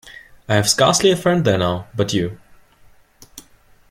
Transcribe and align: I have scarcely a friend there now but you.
I 0.49 0.55
have 0.55 0.67
scarcely 0.67 1.11
a 1.11 1.15
friend 1.15 1.45
there 1.45 1.59
now 1.59 1.87
but 1.93 2.11
you. 2.11 2.39